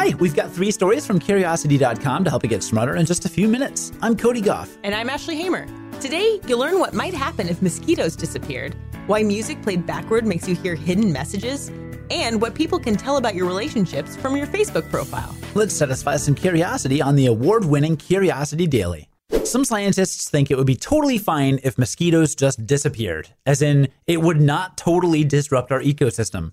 Hi, 0.00 0.14
we've 0.18 0.34
got 0.34 0.50
three 0.50 0.70
stories 0.70 1.04
from 1.04 1.18
curiosity.com 1.18 2.24
to 2.24 2.30
help 2.30 2.42
you 2.42 2.48
get 2.48 2.62
smarter 2.62 2.96
in 2.96 3.04
just 3.04 3.26
a 3.26 3.28
few 3.28 3.46
minutes. 3.46 3.92
I'm 4.00 4.16
Cody 4.16 4.40
Gough. 4.40 4.78
And 4.82 4.94
I'm 4.94 5.10
Ashley 5.10 5.36
Hamer. 5.36 5.66
Today, 6.00 6.40
you'll 6.46 6.58
learn 6.58 6.80
what 6.80 6.94
might 6.94 7.12
happen 7.12 7.50
if 7.50 7.60
mosquitoes 7.60 8.16
disappeared, 8.16 8.74
why 9.08 9.22
music 9.22 9.60
played 9.60 9.84
backward 9.84 10.24
makes 10.24 10.48
you 10.48 10.54
hear 10.54 10.74
hidden 10.74 11.12
messages, 11.12 11.68
and 12.10 12.40
what 12.40 12.54
people 12.54 12.78
can 12.78 12.96
tell 12.96 13.18
about 13.18 13.34
your 13.34 13.46
relationships 13.46 14.16
from 14.16 14.38
your 14.38 14.46
Facebook 14.46 14.88
profile. 14.90 15.36
Let's 15.54 15.76
satisfy 15.76 16.16
some 16.16 16.34
curiosity 16.34 17.02
on 17.02 17.14
the 17.14 17.26
award 17.26 17.66
winning 17.66 17.98
Curiosity 17.98 18.66
Daily. 18.66 19.10
Some 19.44 19.66
scientists 19.66 20.30
think 20.30 20.50
it 20.50 20.56
would 20.56 20.66
be 20.66 20.76
totally 20.76 21.18
fine 21.18 21.60
if 21.62 21.76
mosquitoes 21.76 22.34
just 22.34 22.64
disappeared, 22.64 23.28
as 23.44 23.60
in, 23.60 23.88
it 24.06 24.22
would 24.22 24.40
not 24.40 24.78
totally 24.78 25.24
disrupt 25.24 25.70
our 25.70 25.82
ecosystem. 25.82 26.52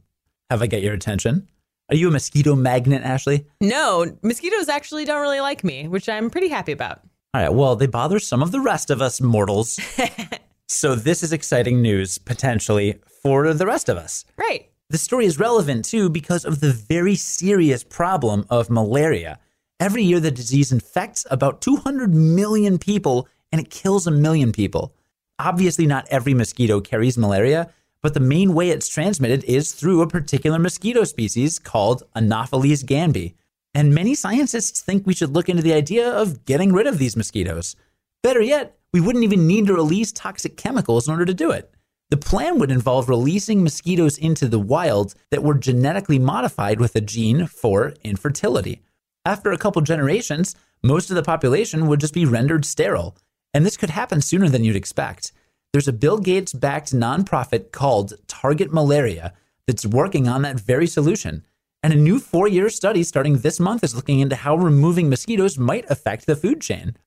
Have 0.49 0.61
I 0.61 0.67
got 0.67 0.81
your 0.81 0.93
attention? 0.93 1.47
Are 1.89 1.95
you 1.95 2.09
a 2.09 2.11
mosquito 2.11 2.53
magnet, 2.53 3.01
Ashley? 3.03 3.47
No, 3.61 4.17
mosquitoes 4.21 4.67
actually 4.67 5.05
don't 5.05 5.21
really 5.21 5.39
like 5.39 5.63
me, 5.63 5.87
which 5.87 6.09
I'm 6.09 6.29
pretty 6.29 6.49
happy 6.49 6.73
about. 6.73 6.99
All 7.33 7.41
right, 7.41 7.53
well, 7.53 7.77
they 7.77 7.87
bother 7.87 8.19
some 8.19 8.43
of 8.43 8.51
the 8.51 8.59
rest 8.59 8.89
of 8.89 9.01
us 9.01 9.21
mortals. 9.21 9.79
so, 10.67 10.95
this 10.95 11.23
is 11.23 11.31
exciting 11.31 11.81
news, 11.81 12.17
potentially, 12.17 12.99
for 13.21 13.53
the 13.53 13.65
rest 13.65 13.87
of 13.87 13.95
us. 13.95 14.25
Right. 14.37 14.69
The 14.89 14.97
story 14.97 15.25
is 15.25 15.39
relevant 15.39 15.85
too 15.85 16.09
because 16.09 16.43
of 16.43 16.59
the 16.59 16.73
very 16.73 17.15
serious 17.15 17.85
problem 17.85 18.45
of 18.49 18.69
malaria. 18.69 19.39
Every 19.79 20.03
year, 20.03 20.19
the 20.19 20.31
disease 20.31 20.73
infects 20.73 21.25
about 21.29 21.61
200 21.61 22.13
million 22.13 22.77
people 22.77 23.29
and 23.51 23.61
it 23.61 23.69
kills 23.69 24.07
a 24.07 24.11
million 24.11 24.51
people. 24.51 24.93
Obviously, 25.39 25.85
not 25.85 26.07
every 26.09 26.33
mosquito 26.33 26.81
carries 26.81 27.17
malaria, 27.17 27.69
but 28.01 28.13
the 28.13 28.19
main 28.19 28.53
way 28.53 28.69
it's 28.69 28.87
transmitted 28.87 29.43
is 29.43 29.73
through 29.73 30.01
a 30.01 30.07
particular 30.07 30.59
mosquito 30.59 31.03
species 31.03 31.59
called 31.59 32.03
Anopheles 32.15 32.83
gambiae. 32.83 33.33
And 33.73 33.93
many 33.93 34.15
scientists 34.15 34.81
think 34.81 35.05
we 35.05 35.13
should 35.13 35.33
look 35.33 35.49
into 35.49 35.61
the 35.61 35.73
idea 35.73 36.09
of 36.09 36.45
getting 36.45 36.73
rid 36.73 36.87
of 36.87 36.97
these 36.97 37.15
mosquitoes. 37.15 37.75
Better 38.23 38.41
yet, 38.41 38.77
we 38.93 39.01
wouldn't 39.01 39.23
even 39.23 39.47
need 39.47 39.67
to 39.67 39.73
release 39.73 40.11
toxic 40.11 40.57
chemicals 40.57 41.07
in 41.07 41.11
order 41.11 41.25
to 41.25 41.33
do 41.33 41.51
it. 41.51 41.71
The 42.09 42.17
plan 42.17 42.57
would 42.57 42.71
involve 42.71 43.09
releasing 43.09 43.63
mosquitoes 43.63 44.17
into 44.17 44.47
the 44.47 44.59
wild 44.59 45.13
that 45.29 45.43
were 45.43 45.55
genetically 45.55 46.17
modified 46.17 46.79
with 46.79 46.95
a 46.95 47.01
gene 47.01 47.47
for 47.47 47.93
infertility. 48.03 48.81
After 49.25 49.51
a 49.51 49.57
couple 49.57 49.81
generations, 49.81 50.55
most 50.81 51.09
of 51.09 51.15
the 51.17 51.23
population 51.23 51.87
would 51.87 51.99
just 51.99 52.13
be 52.13 52.25
rendered 52.25 52.63
sterile. 52.63 53.17
And 53.53 53.65
this 53.65 53.75
could 53.75 53.89
happen 53.89 54.21
sooner 54.21 54.47
than 54.47 54.63
you'd 54.63 54.75
expect. 54.75 55.33
There's 55.77 55.87
a 55.87 55.93
Bill 55.93 56.17
Gates 56.17 56.53
backed 56.53 56.91
nonprofit 56.91 57.71
called 57.71 58.15
Target 58.27 58.73
Malaria 58.73 59.35
that's 59.67 59.85
working 59.85 60.27
on 60.27 60.41
that 60.41 60.59
very 60.59 60.87
solution. 60.87 61.45
And 61.83 61.93
a 61.93 61.95
new 61.95 62.17
four 62.17 62.47
year 62.47 62.71
study 62.71 63.03
starting 63.03 63.37
this 63.37 63.59
month 63.59 63.83
is 63.83 63.93
looking 63.93 64.19
into 64.19 64.37
how 64.37 64.55
removing 64.55 65.07
mosquitoes 65.07 65.59
might 65.59 65.85
affect 65.87 66.25
the 66.25 66.35
food 66.35 66.61
chain. 66.61 66.97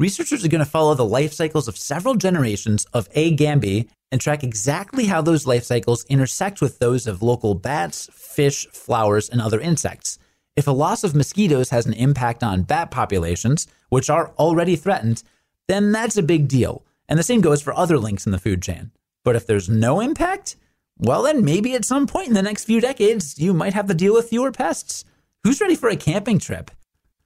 Researchers 0.00 0.44
are 0.44 0.48
going 0.48 0.58
to 0.58 0.68
follow 0.68 0.94
the 0.94 1.04
life 1.04 1.32
cycles 1.32 1.68
of 1.68 1.76
several 1.76 2.16
generations 2.16 2.84
of 2.86 3.08
A. 3.14 3.36
gambiae 3.36 3.88
and 4.10 4.20
track 4.20 4.42
exactly 4.42 5.04
how 5.04 5.22
those 5.22 5.46
life 5.46 5.62
cycles 5.62 6.04
intersect 6.06 6.60
with 6.60 6.80
those 6.80 7.06
of 7.06 7.22
local 7.22 7.54
bats, 7.54 8.10
fish, 8.12 8.66
flowers, 8.72 9.28
and 9.28 9.40
other 9.40 9.60
insects. 9.60 10.18
If 10.56 10.66
a 10.66 10.72
loss 10.72 11.04
of 11.04 11.14
mosquitoes 11.14 11.70
has 11.70 11.86
an 11.86 11.92
impact 11.92 12.42
on 12.42 12.64
bat 12.64 12.90
populations, 12.90 13.68
which 13.88 14.10
are 14.10 14.32
already 14.36 14.74
threatened, 14.74 15.22
then 15.68 15.92
that's 15.92 16.16
a 16.16 16.24
big 16.24 16.48
deal. 16.48 16.82
And 17.08 17.18
the 17.18 17.22
same 17.22 17.40
goes 17.40 17.62
for 17.62 17.74
other 17.74 17.98
links 17.98 18.26
in 18.26 18.32
the 18.32 18.38
food 18.38 18.62
chain. 18.62 18.90
But 19.24 19.36
if 19.36 19.46
there's 19.46 19.68
no 19.68 20.00
impact, 20.00 20.56
well, 20.98 21.22
then 21.22 21.44
maybe 21.44 21.74
at 21.74 21.84
some 21.84 22.06
point 22.06 22.28
in 22.28 22.34
the 22.34 22.42
next 22.42 22.64
few 22.64 22.80
decades, 22.80 23.38
you 23.38 23.52
might 23.52 23.74
have 23.74 23.86
to 23.86 23.94
deal 23.94 24.14
with 24.14 24.28
fewer 24.28 24.52
pests. 24.52 25.04
Who's 25.44 25.60
ready 25.60 25.76
for 25.76 25.88
a 25.88 25.96
camping 25.96 26.38
trip? 26.38 26.70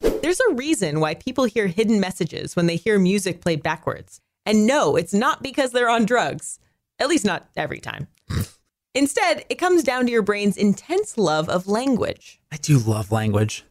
There's 0.01 0.41
a 0.41 0.55
reason 0.55 1.01
why 1.01 1.15
people 1.15 1.45
hear 1.45 1.67
hidden 1.67 2.01
messages 2.01 2.57
when 2.57 2.67
they 2.67 2.77
hear 2.77 2.99
music 2.99 3.41
played 3.41 3.63
backwards. 3.63 4.21
And 4.47 4.67
no, 4.67 4.97
it's 4.97 5.15
not 5.15 5.43
because 5.43 5.73
they're 5.73 5.91
on 5.91 6.07
drugs. 6.07 6.59
At 6.99 7.09
least 7.09 7.25
not 7.25 7.49
every 7.57 7.81
time. 7.81 8.09
Instead, 8.95 9.45
it 9.49 9.55
comes 9.57 9.83
down 9.83 10.07
to 10.07 10.13
your 10.13 10.23
brain's 10.23 10.57
intense 10.57 11.17
love 11.17 11.49
of 11.49 11.67
language. 11.67 12.41
I 12.51 12.57
do 12.57 12.79
love 12.79 13.13
language. 13.13 13.65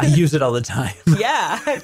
I 0.00 0.06
use 0.06 0.34
it 0.34 0.42
all 0.42 0.52
the 0.52 0.60
time. 0.60 0.94
yeah. 1.18 1.58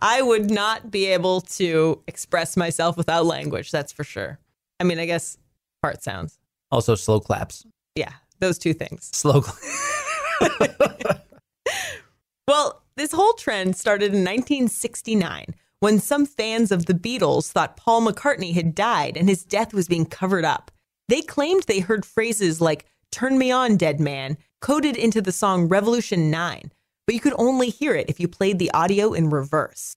I 0.00 0.22
would 0.22 0.50
not 0.50 0.90
be 0.90 1.06
able 1.06 1.40
to 1.42 2.02
express 2.06 2.56
myself 2.56 2.96
without 2.96 3.26
language, 3.26 3.70
that's 3.70 3.92
for 3.92 4.04
sure. 4.04 4.38
I 4.80 4.84
mean, 4.84 4.98
I 4.98 5.06
guess 5.06 5.38
fart 5.80 6.02
sounds. 6.02 6.38
Also, 6.70 6.94
slow 6.94 7.20
claps. 7.20 7.64
Yeah, 7.94 8.12
those 8.38 8.58
two 8.58 8.74
things. 8.74 9.10
Slow 9.12 9.42
claps. 9.42 9.94
well, 12.48 12.82
this 12.96 13.12
whole 13.12 13.32
trend 13.34 13.76
started 13.76 14.12
in 14.12 14.24
1969 14.24 15.54
when 15.80 16.00
some 16.00 16.26
fans 16.26 16.72
of 16.72 16.86
the 16.86 16.94
Beatles 16.94 17.50
thought 17.50 17.76
Paul 17.76 18.02
McCartney 18.02 18.54
had 18.54 18.74
died 18.74 19.16
and 19.16 19.28
his 19.28 19.44
death 19.44 19.72
was 19.72 19.88
being 19.88 20.06
covered 20.06 20.44
up. 20.44 20.70
They 21.08 21.22
claimed 21.22 21.64
they 21.64 21.80
heard 21.80 22.04
phrases 22.04 22.60
like, 22.60 22.86
Turn 23.10 23.38
me 23.38 23.50
on, 23.50 23.76
dead 23.76 24.00
man, 24.00 24.36
coded 24.60 24.96
into 24.96 25.22
the 25.22 25.32
song 25.32 25.66
Revolution 25.66 26.30
9, 26.30 26.70
but 27.08 27.14
you 27.14 27.22
could 27.22 27.34
only 27.38 27.70
hear 27.70 27.94
it 27.94 28.10
if 28.10 28.20
you 28.20 28.28
played 28.28 28.58
the 28.58 28.70
audio 28.72 29.14
in 29.14 29.30
reverse. 29.30 29.96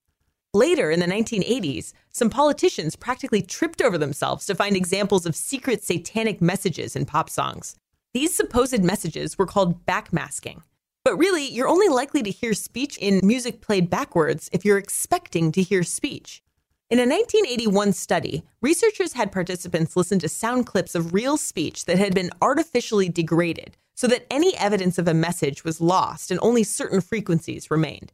Later 0.53 0.89
in 0.89 1.01
the 1.01 1.05
1980s, 1.05 1.91
some 2.09 2.29
politicians 2.29 2.95
practically 2.95 3.41
tripped 3.41 3.81
over 3.81 3.97
themselves 3.97 4.45
to 4.45 4.55
find 4.55 4.77
examples 4.77 5.25
of 5.25 5.35
secret 5.35 5.83
satanic 5.83 6.41
messages 6.41 6.95
in 6.95 7.05
pop 7.05 7.29
songs. 7.29 7.75
These 8.13 8.33
supposed 8.33 8.81
messages 8.81 9.37
were 9.37 9.45
called 9.45 9.85
backmasking. 9.85 10.61
But 11.03 11.17
really, 11.17 11.45
you're 11.45 11.67
only 11.67 11.89
likely 11.89 12.23
to 12.23 12.31
hear 12.31 12.53
speech 12.53 12.97
in 12.97 13.19
music 13.21 13.59
played 13.59 13.89
backwards 13.89 14.49
if 14.53 14.63
you're 14.63 14.77
expecting 14.77 15.51
to 15.51 15.61
hear 15.61 15.83
speech. 15.83 16.41
In 16.89 16.97
a 16.97 17.01
1981 17.01 17.91
study, 17.91 18.43
researchers 18.61 19.11
had 19.11 19.33
participants 19.33 19.97
listen 19.97 20.19
to 20.19 20.29
sound 20.29 20.65
clips 20.65 20.95
of 20.95 21.13
real 21.13 21.35
speech 21.35 21.83
that 21.85 21.99
had 21.99 22.15
been 22.15 22.31
artificially 22.41 23.09
degraded 23.09 23.75
so 24.01 24.07
that 24.07 24.25
any 24.31 24.57
evidence 24.57 24.97
of 24.97 25.07
a 25.07 25.13
message 25.13 25.63
was 25.63 25.79
lost 25.79 26.31
and 26.31 26.39
only 26.41 26.63
certain 26.63 27.01
frequencies 27.01 27.69
remained. 27.69 28.11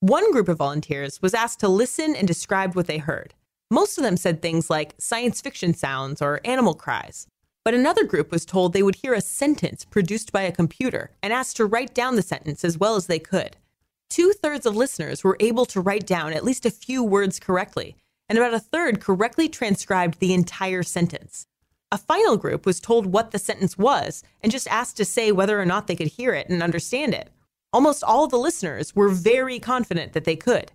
One 0.00 0.30
group 0.32 0.50
of 0.50 0.58
volunteers 0.58 1.22
was 1.22 1.32
asked 1.32 1.60
to 1.60 1.68
listen 1.68 2.14
and 2.14 2.28
describe 2.28 2.76
what 2.76 2.86
they 2.86 2.98
heard. 2.98 3.32
Most 3.70 3.96
of 3.96 4.04
them 4.04 4.18
said 4.18 4.42
things 4.42 4.68
like 4.68 4.96
science 4.98 5.40
fiction 5.40 5.72
sounds 5.72 6.20
or 6.20 6.42
animal 6.44 6.74
cries. 6.74 7.26
But 7.64 7.72
another 7.72 8.04
group 8.04 8.30
was 8.30 8.44
told 8.44 8.74
they 8.74 8.82
would 8.82 8.96
hear 8.96 9.14
a 9.14 9.22
sentence 9.22 9.86
produced 9.86 10.30
by 10.30 10.42
a 10.42 10.52
computer 10.52 11.12
and 11.22 11.32
asked 11.32 11.56
to 11.56 11.64
write 11.64 11.94
down 11.94 12.16
the 12.16 12.22
sentence 12.22 12.62
as 12.62 12.76
well 12.76 12.94
as 12.96 13.06
they 13.06 13.18
could. 13.18 13.56
Two 14.10 14.32
thirds 14.32 14.66
of 14.66 14.76
listeners 14.76 15.24
were 15.24 15.38
able 15.40 15.64
to 15.64 15.80
write 15.80 16.06
down 16.06 16.34
at 16.34 16.44
least 16.44 16.66
a 16.66 16.70
few 16.70 17.02
words 17.02 17.40
correctly, 17.40 17.96
and 18.28 18.36
about 18.36 18.52
a 18.52 18.60
third 18.60 19.00
correctly 19.00 19.48
transcribed 19.48 20.18
the 20.18 20.34
entire 20.34 20.82
sentence. 20.82 21.46
A 21.92 21.98
final 21.98 22.36
group 22.36 22.66
was 22.66 22.80
told 22.80 23.06
what 23.06 23.30
the 23.30 23.38
sentence 23.38 23.76
was 23.76 24.22
and 24.42 24.52
just 24.52 24.68
asked 24.68 24.96
to 24.98 25.04
say 25.04 25.32
whether 25.32 25.60
or 25.60 25.66
not 25.66 25.86
they 25.86 25.96
could 25.96 26.08
hear 26.08 26.34
it 26.34 26.48
and 26.48 26.62
understand 26.62 27.14
it. 27.14 27.30
Almost 27.72 28.04
all 28.04 28.26
the 28.26 28.38
listeners 28.38 28.94
were 28.94 29.08
very 29.08 29.58
confident 29.58 30.12
that 30.12 30.24
they 30.24 30.36
could. 30.36 30.72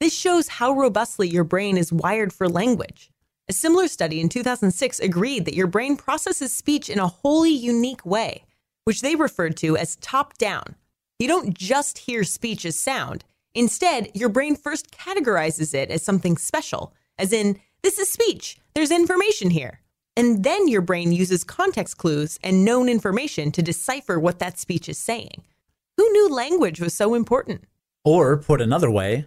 This 0.00 0.14
shows 0.14 0.48
how 0.48 0.72
robustly 0.72 1.28
your 1.28 1.44
brain 1.44 1.76
is 1.76 1.92
wired 1.92 2.32
for 2.32 2.48
language. 2.48 3.10
A 3.48 3.52
similar 3.52 3.88
study 3.88 4.20
in 4.20 4.28
2006 4.28 5.00
agreed 5.00 5.44
that 5.44 5.54
your 5.54 5.68
brain 5.68 5.96
processes 5.96 6.52
speech 6.52 6.90
in 6.90 6.98
a 6.98 7.06
wholly 7.06 7.52
unique 7.52 8.04
way, 8.04 8.44
which 8.84 9.02
they 9.02 9.14
referred 9.14 9.56
to 9.58 9.76
as 9.76 9.96
top 9.96 10.36
down. 10.36 10.74
You 11.18 11.28
don't 11.28 11.56
just 11.56 11.98
hear 11.98 12.24
speech 12.24 12.66
as 12.66 12.78
sound, 12.78 13.24
Instead, 13.56 14.10
your 14.12 14.28
brain 14.28 14.54
first 14.54 14.90
categorizes 14.90 15.72
it 15.72 15.90
as 15.90 16.02
something 16.02 16.36
special, 16.36 16.92
as 17.18 17.32
in, 17.32 17.58
this 17.82 17.98
is 17.98 18.12
speech, 18.12 18.58
there's 18.74 18.90
information 18.90 19.48
here. 19.48 19.80
And 20.16 20.44
then 20.44 20.68
your 20.68 20.80
brain 20.80 21.12
uses 21.12 21.44
context 21.44 21.98
clues 21.98 22.38
and 22.42 22.64
known 22.64 22.88
information 22.88 23.52
to 23.52 23.62
decipher 23.62 24.18
what 24.18 24.38
that 24.38 24.58
speech 24.58 24.88
is 24.88 24.98
saying. 24.98 25.44
Who 25.96 26.10
knew 26.10 26.28
language 26.28 26.80
was 26.80 26.94
so 26.94 27.14
important? 27.14 27.64
Or, 28.04 28.36
put 28.36 28.60
another 28.60 28.90
way, 28.90 29.26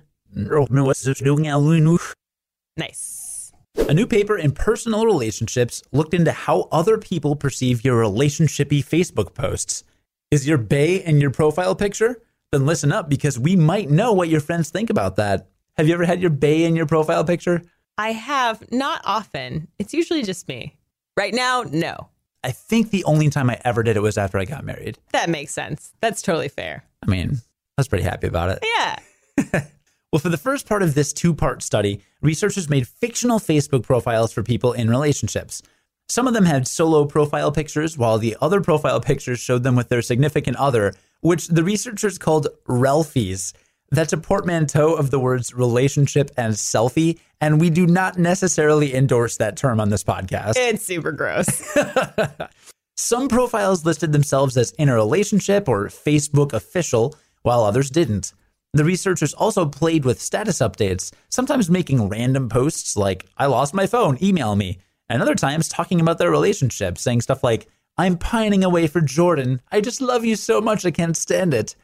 nice. 2.78 3.52
A 3.76 3.94
new 3.94 4.08
paper 4.08 4.38
in 4.38 4.52
personal 4.52 5.06
relationships 5.06 5.84
looked 5.92 6.14
into 6.14 6.32
how 6.32 6.68
other 6.72 6.98
people 6.98 7.36
perceive 7.36 7.84
your 7.84 8.02
relationshipy 8.02 8.84
Facebook 8.84 9.34
posts. 9.34 9.84
Is 10.32 10.48
your 10.48 10.58
bay 10.58 10.96
in 11.04 11.22
your 11.22 11.32
profile 11.32 11.76
picture? 11.76 12.22
then 12.52 12.66
listen 12.66 12.92
up 12.92 13.10
because 13.10 13.38
we 13.38 13.56
might 13.56 13.90
know 13.90 14.14
what 14.14 14.30
your 14.30 14.42
friends 14.42 14.70
think 14.70 14.90
about 14.90 15.18
that. 15.18 15.48
Have 15.78 15.88
you 15.88 15.94
ever 15.94 16.06
had 16.06 16.22
your 16.22 16.32
bay 16.32 16.64
in 16.64 16.76
your 16.76 16.86
profile 16.86 17.24
picture? 17.24 17.62
I 17.98 18.12
have, 18.12 18.72
not 18.72 19.02
often. 19.06 19.68
It's 19.78 19.94
usually 19.94 20.24
just 20.24 20.48
me. 20.48 20.76
Right 21.20 21.34
now, 21.34 21.66
no. 21.70 22.08
I 22.46 22.52
think 22.52 22.92
the 22.92 23.04
only 23.04 23.30
time 23.30 23.50
I 23.50 23.60
ever 23.66 23.84
did 23.84 23.98
it 23.98 24.00
was 24.00 24.18
after 24.18 24.38
I 24.38 24.46
got 24.46 24.64
married. 24.64 24.98
That 25.12 25.30
makes 25.30 25.54
sense. 25.54 25.92
That's 26.00 26.22
totally 26.22 26.48
fair. 26.48 26.86
I 27.04 27.08
mean, 27.12 27.32
I 27.32 27.82
was 27.82 27.90
pretty 27.90 28.06
happy 28.06 28.28
about 28.28 28.52
it. 28.52 28.66
Yeah. 28.78 29.66
well, 30.14 30.22
for 30.22 30.30
the 30.30 30.38
first 30.38 30.66
part 30.66 30.82
of 30.82 30.96
this 30.96 31.12
two 31.12 31.34
part 31.34 31.62
study, 31.62 32.02
researchers 32.22 32.70
made 32.70 32.88
fictional 32.88 33.38
Facebook 33.38 33.84
profiles 33.84 34.32
for 34.32 34.44
people 34.44 34.72
in 34.72 34.90
relationships. 34.90 35.62
Some 36.08 36.26
of 36.26 36.34
them 36.34 36.46
had 36.46 36.70
solo 36.70 37.04
profile 37.04 37.52
pictures, 37.52 37.98
while 37.98 38.18
the 38.18 38.38
other 38.40 38.62
profile 38.62 39.02
pictures 39.02 39.42
showed 39.42 39.64
them 39.64 39.76
with 39.76 39.90
their 39.90 40.02
significant 40.02 40.56
other 40.56 40.94
which 41.20 41.50
the 41.50 41.66
researchers 41.66 42.18
called 42.18 42.48
Relfies. 42.66 43.52
That's 43.92 44.14
a 44.14 44.18
portmanteau 44.18 44.94
of 44.94 45.12
the 45.12 45.20
words 45.20 45.54
relationship 45.54 46.32
and 46.38 46.54
selfie, 46.54 47.20
and 47.42 47.60
we 47.60 47.70
do 47.70 47.88
not 47.88 48.18
necessarily 48.18 48.94
endorse 48.94 49.38
that 49.38 49.58
term 49.58 49.80
on 49.80 49.90
this 49.90 50.04
podcast. 50.04 50.54
It's 50.58 50.86
super 50.86 51.12
gross. 51.12 51.64
Some 52.98 53.30
profiles 53.30 53.86
listed 53.86 54.12
themselves 54.12 54.58
as 54.58 54.72
in 54.72 54.90
a 54.90 54.96
relationship 54.96 55.70
or 55.70 55.86
Facebook 55.86 56.52
official, 56.54 57.16
while 57.44 57.64
others 57.64 57.90
didn't. 57.90 58.34
The 58.74 58.84
researchers 58.84 59.34
also 59.34 59.66
played 59.66 60.06
with 60.06 60.22
status 60.22 60.60
updates, 60.60 61.12
sometimes 61.30 61.70
making 61.70 62.10
random 62.10 62.50
posts 62.50 62.96
like, 62.96 63.26
I 63.38 63.48
lost 63.48 63.74
my 63.74 63.88
phone, 63.88 64.18
email 64.22 64.56
me, 64.56 64.80
and 65.08 65.22
other 65.22 65.34
times 65.34 65.68
talking 65.68 66.00
about 66.02 66.18
their 66.18 66.30
relationship, 66.30 66.98
saying 66.98 67.22
stuff 67.22 67.44
like, 67.44 67.68
I'm 67.98 68.18
pining 68.18 68.64
away 68.64 68.88
for 68.88 69.02
Jordan. 69.02 69.62
I 69.72 69.82
just 69.82 70.02
love 70.02 70.24
you 70.24 70.36
so 70.36 70.62
much, 70.62 70.86
I 70.86 70.92
can't 70.92 71.18
stand 71.18 71.54
it. 71.54 71.76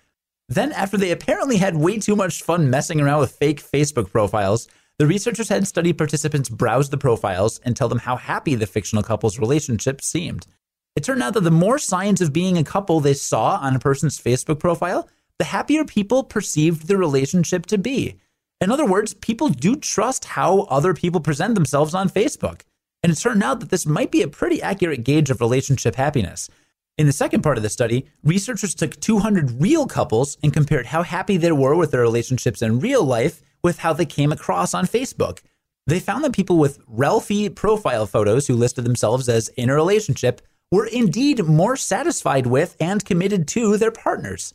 Then, 0.48 0.72
after 0.74 0.96
they 0.96 1.12
apparently 1.12 1.57
had 1.57 1.75
way 1.75 1.98
too 1.98 2.16
much 2.16 2.44
fun 2.44 2.69
messing 2.69 3.02
around 3.02 3.22
with 3.22 3.31
fake 3.31 3.63
Facebook 3.63 4.12
profiles, 4.12 4.68
the 4.97 5.07
researchers 5.07 5.50
had 5.50 5.68
study 5.68 5.92
participants 5.92 6.47
browse 6.47 6.89
the 6.89 6.97
profiles 6.97 7.59
and 7.59 7.75
tell 7.75 7.89
them 7.89 8.00
how 8.00 8.15
happy 8.15 8.56
the 8.56 8.65
fictional 8.65 9.03
couple's 9.03 9.39
relationship 9.39 10.01
seemed. 10.01 10.47
It 10.95 11.03
turned 11.03 11.21
out 11.21 11.33
that 11.33 11.42
the 11.42 11.51
more 11.51 11.77
signs 11.77 12.21
of 12.21 12.31
being 12.31 12.57
a 12.57 12.63
couple 12.63 13.01
they 13.01 13.13
saw 13.13 13.57
on 13.62 13.75
a 13.75 13.80
person's 13.80 14.19
Facebook 14.19 14.59
profile, 14.59 15.09
the 15.38 15.45
happier 15.45 15.83
people 15.83 16.24
perceived 16.24 16.88
the 16.88 16.95
relationship 16.95 17.65
to 17.65 17.77
be. 17.77 18.15
In 18.62 18.71
other 18.71 18.86
words, 18.86 19.13
people 19.13 19.50
do 19.50 19.75
trust 19.75 20.24
how 20.24 20.62
other 20.62 20.94
people 20.94 21.19
present 21.19 21.56
themselves 21.56 21.94
on 21.94 22.09
Facebook. 22.09 22.62
And 23.03 23.12
it 23.12 23.15
turned 23.15 23.44
out 23.44 23.59
that 23.59 23.69
this 23.69 23.86
might 23.86 24.12
be 24.12 24.21
a 24.21 24.30
pretty 24.30 24.62
accurate 24.62 25.03
gauge 25.03 25.30
of 25.30 25.42
relationship 25.42 25.95
happiness. 25.95 26.50
In 26.97 27.06
the 27.06 27.12
second 27.12 27.42
part 27.42 27.57
of 27.57 27.63
the 27.63 27.69
study, 27.69 28.07
researchers 28.24 28.74
took 28.74 28.97
200 29.01 29.62
real 29.62 29.86
couples 29.86 30.38
and 30.42 30.53
compared 30.53 30.86
how 30.86 31.03
happy 31.03 31.36
they 31.36 31.51
were 31.51 31.75
with 31.75 31.92
their 31.92 32.01
relationships 32.01 32.62
in 32.62 32.80
real 32.80 33.03
life 33.03 33.42
with 33.66 33.80
how 33.80 33.92
they 33.92 34.06
came 34.06 34.32
across 34.32 34.76
on 34.76 34.86
Facebook. 34.86 35.40
They 35.88 36.00
found 36.00 36.24
that 36.24 36.34
people 36.34 36.58
with 36.60 36.80
Relfie 36.86 37.54
profile 37.54 38.06
photos 38.06 38.46
who 38.46 38.56
listed 38.56 38.86
themselves 38.86 39.28
as 39.28 39.48
in 39.50 39.72
a 39.72 39.74
relationship 39.74 40.42
were 40.72 40.86
indeed 40.86 41.44
more 41.46 41.76
satisfied 41.76 42.46
with 42.46 42.78
and 42.80 43.04
committed 43.04 43.48
to 43.50 43.76
their 43.78 43.90
partners. 43.90 44.54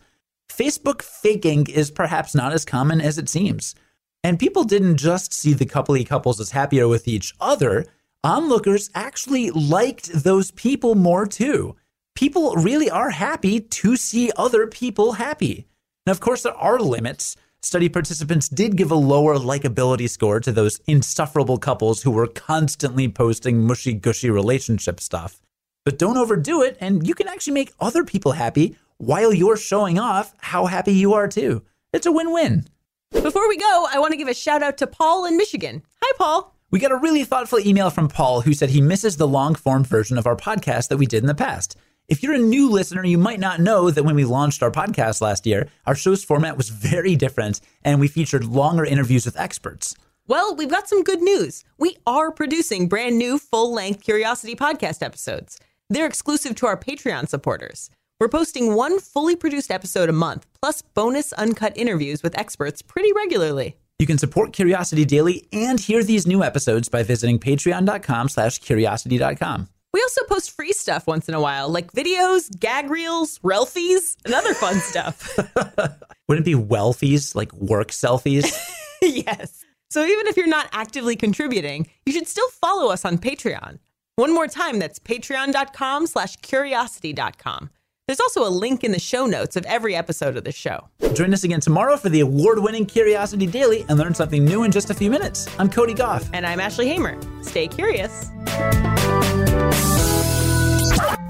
Facebook 0.49 1.03
faking 1.03 1.67
is 1.67 1.91
perhaps 1.91 2.37
not 2.37 2.53
as 2.53 2.65
common 2.65 3.01
as 3.01 3.19
it 3.19 3.29
seems. 3.29 3.75
And 4.23 4.39
people 4.39 4.63
didn't 4.63 4.97
just 4.97 5.35
see 5.35 5.55
the 5.55 5.67
coupley 5.67 6.07
couples 6.07 6.39
as 6.39 6.53
happier 6.53 6.87
with 6.87 7.09
each 7.09 7.35
other, 7.41 7.87
onlookers 8.23 8.91
actually 8.95 9.51
liked 9.51 10.13
those 10.13 10.53
people 10.53 10.95
more 10.95 11.27
too. 11.27 11.75
People 12.15 12.55
really 12.55 12.89
are 12.89 13.11
happy 13.11 13.59
to 13.59 13.97
see 13.97 14.31
other 14.37 14.69
people 14.69 15.15
happy. 15.15 15.67
Now, 16.07 16.13
of 16.13 16.21
course, 16.21 16.45
there 16.45 16.55
are 16.55 16.79
limits. 16.79 17.37
Study 17.63 17.91
participants 17.91 18.49
did 18.49 18.75
give 18.75 18.91
a 18.91 18.95
lower 18.95 19.37
likability 19.37 20.09
score 20.09 20.41
to 20.41 20.51
those 20.51 20.81
insufferable 20.87 21.59
couples 21.59 22.03
who 22.03 22.11
were 22.11 22.27
constantly 22.27 23.07
posting 23.07 23.67
mushy 23.67 23.93
gushy 23.93 24.31
relationship 24.31 24.99
stuff. 24.99 25.43
But 25.85 25.99
don't 25.99 26.17
overdo 26.17 26.63
it, 26.63 26.79
and 26.81 27.07
you 27.07 27.15
can 27.15 27.29
actually 27.29 27.53
make 27.53 27.75
other 27.79 28.03
people 28.03 28.33
happy 28.33 28.79
while 28.97 29.35
you're 29.35 29.59
showing 29.59 29.99
off 29.99 30.33
how 30.39 30.67
happy 30.67 30.95
you 30.95 31.13
are 31.13 31.29
too. 31.29 31.63
It's 31.93 32.07
a 32.07 32.13
win 32.13 32.33
win. 32.33 32.67
Before 33.13 33.47
we 33.47 33.59
go, 33.59 33.87
I 33.93 33.99
want 33.99 34.13
to 34.13 34.17
give 34.17 34.29
a 34.29 34.35
shout 34.35 34.63
out 34.63 34.79
to 34.79 34.87
Paul 34.87 35.27
in 35.27 35.37
Michigan. 35.37 35.83
Hi, 36.03 36.13
Paul. 36.17 36.57
We 36.71 36.79
got 36.79 36.93
a 36.93 36.97
really 36.97 37.25
thoughtful 37.25 37.61
email 37.61 37.91
from 37.91 38.09
Paul 38.09 38.41
who 38.41 38.55
said 38.55 38.71
he 38.71 38.81
misses 38.81 39.19
the 39.19 39.29
long 39.29 39.55
form 39.55 39.85
version 39.85 40.17
of 40.17 40.27
our 40.27 40.37
podcast 40.37 40.89
that 40.89 40.97
we 40.97 41.05
did 41.05 41.23
in 41.23 41.27
the 41.27 41.35
past. 41.35 41.77
If 42.11 42.25
you're 42.25 42.35
a 42.35 42.39
new 42.39 42.69
listener, 42.69 43.05
you 43.05 43.19
might 43.19 43.39
not 43.39 43.61
know 43.61 43.89
that 43.89 44.03
when 44.03 44.17
we 44.17 44.25
launched 44.25 44.65
our 44.65 44.73
podcast 44.73 45.21
last 45.21 45.47
year, 45.47 45.69
our 45.87 45.95
show's 45.95 46.25
format 46.25 46.57
was 46.57 46.69
very 46.69 47.15
different 47.15 47.61
and 47.85 48.01
we 48.01 48.09
featured 48.09 48.45
longer 48.45 48.85
interviews 48.85 49.25
with 49.25 49.39
experts. 49.39 49.95
Well, 50.27 50.57
we've 50.57 50.69
got 50.69 50.89
some 50.89 51.05
good 51.05 51.23
news. 51.23 51.63
We 51.79 51.99
are 52.09 52.33
producing 52.33 52.89
brand 52.89 53.17
new 53.17 53.39
full 53.39 53.73
length 53.73 54.03
Curiosity 54.03 54.57
podcast 54.57 55.05
episodes. 55.05 55.61
They're 55.89 56.05
exclusive 56.05 56.57
to 56.57 56.67
our 56.67 56.77
Patreon 56.77 57.29
supporters. 57.29 57.91
We're 58.19 58.27
posting 58.27 58.75
one 58.75 58.99
fully 58.99 59.37
produced 59.37 59.71
episode 59.71 60.09
a 60.09 60.13
month, 60.13 60.49
plus 60.61 60.83
bonus 60.83 61.33
uncut 61.35 61.79
interviews 61.79 62.25
with 62.25 62.37
experts 62.37 62.83
pretty 62.83 63.13
regularly. 63.13 63.77
You 64.01 64.07
can 64.09 64.19
support 64.19 64.53
Curiosity 64.53 65.05
Daily 65.05 65.47
and 65.53 65.79
hear 65.79 66.03
these 66.03 66.27
new 66.27 66.43
episodes 66.43 66.89
by 66.89 67.05
visiting 67.05 67.39
patreon.com 67.39 68.29
slash 68.31 68.59
curiosity.com. 68.59 69.69
We 69.93 70.01
also 70.03 70.23
post 70.25 70.53
free 70.53 70.73
stuff 70.73 71.07
once 71.07 71.29
in 71.29 71.35
a 71.35 71.41
while, 71.41 71.69
like 71.69 71.93
videos, 71.93 72.49
gag 72.59 72.91
reels, 72.91 73.39
relfies, 73.41 74.17
and 74.25 74.35
other 74.35 74.55
fun 74.55 74.75
stuff. 74.81 75.37
Wouldn't 76.29 76.47
it 76.47 76.51
be 76.51 76.55
welfies, 76.55 77.35
like 77.35 77.53
work 77.53 77.89
selfies? 77.89 78.53
yes. 79.03 79.65
So 79.91 80.05
even 80.05 80.29
if 80.29 80.37
you're 80.37 80.47
not 80.47 80.69
actively 80.73 81.17
contributing, 81.17 81.89
you 82.07 82.13
should 82.13 82.29
still 82.29 82.49
follow 82.51 82.93
us 82.93 83.05
on 83.05 83.19
Patreon. 83.19 83.79
One 84.15 84.33
more 84.33 84.47
time, 84.47 84.79
that's 84.79 84.99
patreon.com 85.01 86.07
slash 86.07 86.37
curiosity.com. 86.37 87.71
There's 88.07 88.21
also 88.21 88.47
a 88.47 88.51
link 88.51 88.85
in 88.85 88.93
the 88.93 88.99
show 88.99 89.27
notes 89.27 89.57
of 89.57 89.65
every 89.67 89.95
episode 89.95 90.37
of 90.37 90.45
the 90.45 90.53
show. 90.53 90.89
Join 91.15 91.33
us 91.33 91.45
again 91.45 91.61
tomorrow 91.61 91.97
for 91.97 92.09
the 92.09 92.21
award 92.21 92.59
winning 92.59 92.85
Curiosity 92.85 93.47
Daily 93.47 93.85
and 93.89 93.99
learn 93.99 94.15
something 94.15 94.45
new 94.45 94.65
in 94.65 94.73
just 94.73 94.91
a 94.91 94.95
few 94.95 95.11
minutes. 95.11 95.49
I'm 95.59 95.71
Cody 95.71 95.95
Gough. 95.95 96.29
And 96.33 96.45
I'm 96.45 96.61
Ashley 96.61 96.89
Hamer. 96.89 97.19
Stay 97.43 97.69
curious. 97.69 98.29